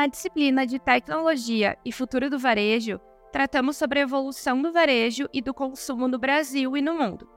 [0.00, 2.98] Na disciplina de Tecnologia e Futuro do Varejo,
[3.30, 7.28] tratamos sobre a evolução do varejo e do consumo no Brasil e no mundo,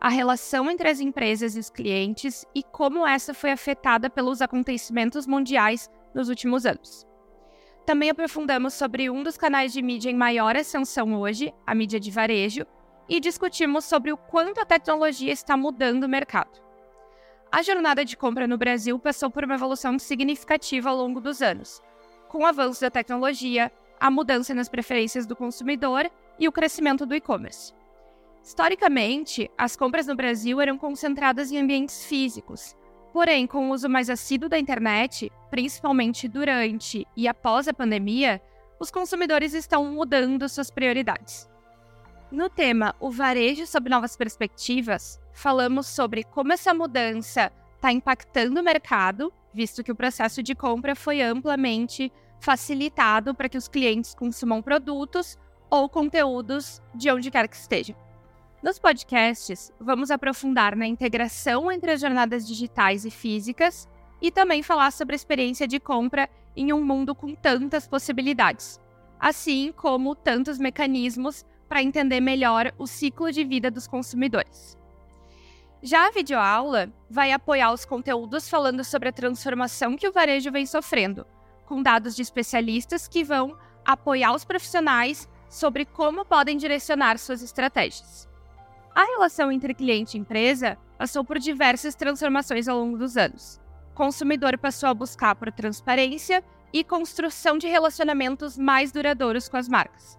[0.00, 5.26] a relação entre as empresas e os clientes e como essa foi afetada pelos acontecimentos
[5.26, 7.06] mundiais nos últimos anos.
[7.84, 12.10] Também aprofundamos sobre um dos canais de mídia em maior ascensão hoje, a mídia de
[12.10, 12.64] varejo,
[13.10, 16.62] e discutimos sobre o quanto a tecnologia está mudando o mercado.
[17.52, 21.82] A jornada de compra no Brasil passou por uma evolução significativa ao longo dos anos,
[22.28, 27.14] com o avanço da tecnologia, a mudança nas preferências do consumidor e o crescimento do
[27.14, 27.72] e-commerce.
[28.42, 32.76] Historicamente, as compras no Brasil eram concentradas em ambientes físicos,
[33.12, 38.40] porém, com o uso mais assíduo da internet, principalmente durante e após a pandemia,
[38.78, 41.48] os consumidores estão mudando suas prioridades.
[42.30, 48.64] No tema O Varejo sob Novas Perspectivas, falamos sobre como essa mudança está impactando o
[48.64, 54.60] mercado, visto que o processo de compra foi amplamente facilitado para que os clientes consumam
[54.60, 55.38] produtos
[55.70, 57.96] ou conteúdos de onde quer que estejam.
[58.62, 63.88] Nos podcasts, vamos aprofundar na integração entre as jornadas digitais e físicas
[64.20, 68.78] e também falar sobre a experiência de compra em um mundo com tantas possibilidades,
[69.18, 74.76] assim como tantos mecanismos para entender melhor o ciclo de vida dos consumidores.
[75.86, 80.66] Já a videoaula vai apoiar os conteúdos falando sobre a transformação que o varejo vem
[80.66, 81.24] sofrendo,
[81.64, 88.28] com dados de especialistas que vão apoiar os profissionais sobre como podem direcionar suas estratégias.
[88.92, 93.60] A relação entre cliente e empresa passou por diversas transformações ao longo dos anos.
[93.92, 96.42] O consumidor passou a buscar por transparência
[96.72, 100.18] e construção de relacionamentos mais duradouros com as marcas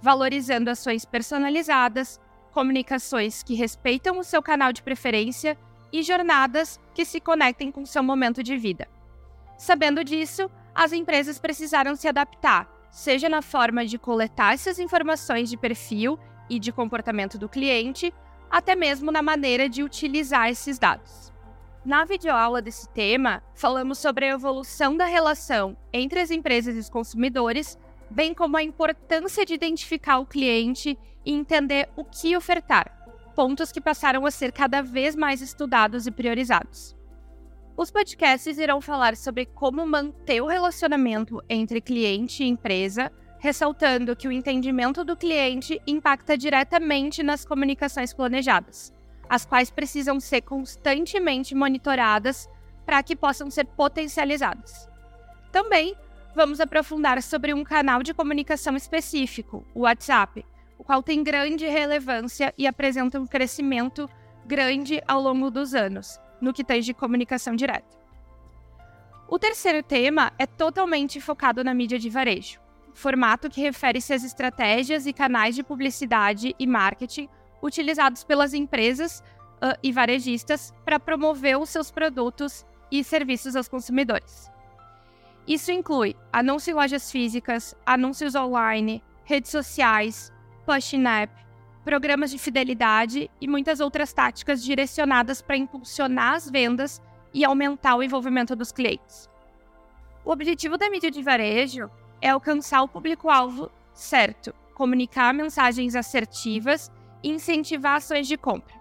[0.00, 5.56] valorizando ações personalizadas, comunicações que respeitam o seu canal de preferência
[5.92, 8.88] e jornadas que se conectem com seu momento de vida.
[9.56, 15.56] Sabendo disso, as empresas precisaram se adaptar, seja na forma de coletar essas informações de
[15.56, 16.18] perfil
[16.48, 18.12] e de comportamento do cliente,
[18.50, 21.32] até mesmo na maneira de utilizar esses dados.
[21.84, 26.90] Na videoaula desse tema, falamos sobre a evolução da relação entre as empresas e os
[26.90, 27.78] consumidores
[28.10, 33.80] bem como a importância de identificar o cliente e entender o que ofertar, pontos que
[33.80, 36.96] passaram a ser cada vez mais estudados e priorizados.
[37.76, 44.26] Os podcasts irão falar sobre como manter o relacionamento entre cliente e empresa, ressaltando que
[44.26, 48.92] o entendimento do cliente impacta diretamente nas comunicações planejadas,
[49.28, 52.48] as quais precisam ser constantemente monitoradas
[52.84, 54.88] para que possam ser potencializadas.
[55.52, 55.94] Também
[56.38, 60.46] vamos aprofundar sobre um canal de comunicação específico, o WhatsApp,
[60.78, 64.08] o qual tem grande relevância e apresenta um crescimento
[64.46, 67.98] grande ao longo dos anos, no que tange comunicação direta.
[69.28, 72.60] O terceiro tema é totalmente focado na mídia de varejo,
[72.94, 77.28] formato que refere-se às estratégias e canais de publicidade e marketing
[77.60, 79.24] utilizados pelas empresas
[79.56, 84.56] uh, e varejistas para promover os seus produtos e serviços aos consumidores.
[85.48, 90.30] Isso inclui anúncios em lojas físicas, anúncios online, redes sociais,
[90.66, 91.32] push-in-app,
[91.82, 97.00] programas de fidelidade e muitas outras táticas direcionadas para impulsionar as vendas
[97.32, 99.26] e aumentar o envolvimento dos clientes.
[100.22, 106.92] O objetivo da mídia de varejo é alcançar o público-alvo certo, comunicar mensagens assertivas
[107.22, 108.74] e incentivar ações de compra.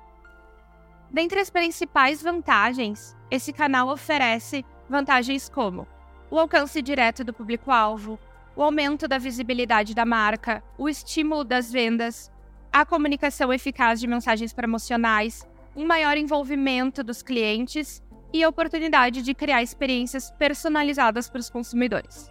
[1.10, 5.88] Dentre as principais vantagens, esse canal oferece vantagens como
[6.30, 8.20] o alcance direto do público-alvo,
[8.56, 12.32] o aumento da visibilidade da marca, o estímulo das vendas,
[12.72, 19.34] a comunicação eficaz de mensagens promocionais, um maior envolvimento dos clientes e a oportunidade de
[19.34, 22.30] criar experiências personalizadas para os consumidores.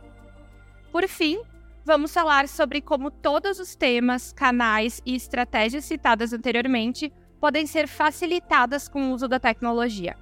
[0.92, 1.40] Por fim,
[1.84, 8.88] vamos falar sobre como todos os temas, canais e estratégias citadas anteriormente podem ser facilitadas
[8.88, 10.16] com o uso da tecnologia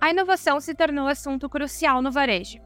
[0.00, 2.58] a inovação se tornou assunto crucial no varejo.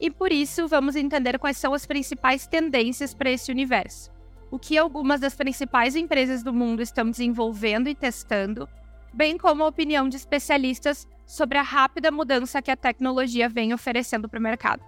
[0.00, 4.10] E por isso vamos entender quais são as principais tendências para esse universo,
[4.50, 8.66] o que algumas das principais empresas do mundo estão desenvolvendo e testando,
[9.12, 14.26] bem como a opinião de especialistas sobre a rápida mudança que a tecnologia vem oferecendo
[14.26, 14.82] para o mercado.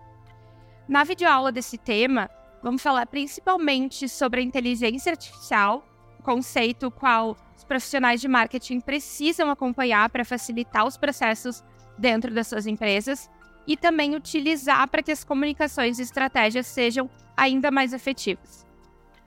[0.88, 2.30] Na videoaula desse tema,
[2.62, 5.86] vamos falar principalmente sobre a inteligência artificial,
[6.22, 11.62] conceito qual os profissionais de marketing precisam acompanhar para facilitar os processos
[11.98, 13.28] dentro das suas empresas
[13.66, 18.66] e também utilizar para que as comunicações e estratégias sejam ainda mais efetivas.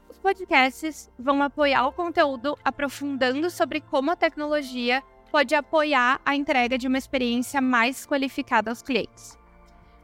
[0.09, 6.77] Os podcasts vão apoiar o conteúdo aprofundando sobre como a tecnologia pode apoiar a entrega
[6.77, 9.37] de uma experiência mais qualificada aos clientes.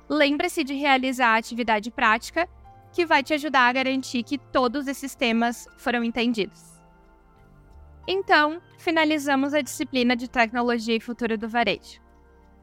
[0.10, 2.48] lembre-se de realizar a atividade prática,
[2.92, 6.62] que vai te ajudar a garantir que todos esses temas foram entendidos.
[8.06, 12.02] Então, finalizamos a disciplina de Tecnologia e Futuro do Varejo.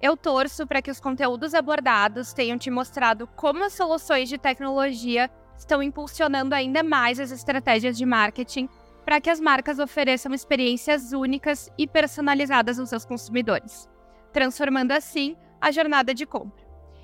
[0.00, 5.29] Eu torço para que os conteúdos abordados tenham te mostrado como as soluções de tecnologia
[5.56, 8.69] estão impulsionando ainda mais as estratégias de marketing
[9.05, 13.89] para que as marcas ofereçam experiências únicas e personalizadas aos seus consumidores,
[14.33, 16.62] transformando assim a jornada de compra.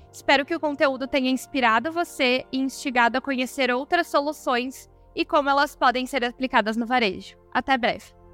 [0.09, 5.49] Espero que o conteúdo tenha inspirado você e instigado a conhecer outras soluções e como
[5.49, 7.35] elas podem ser aplicadas no varejo.
[7.53, 8.24] Até breve!